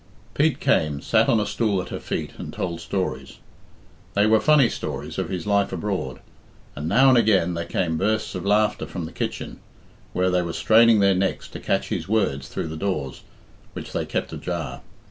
[0.33, 3.37] Pete came, sat on a stool at her feet, and told stories.
[4.15, 6.21] They were funny stories of his life abroad,
[6.75, 9.59] and now and again there came bursts of laughter from the kitchen,
[10.13, 13.21] where they were straining their necks to catch his words through the doors,
[13.75, 14.81] which they kept ajar.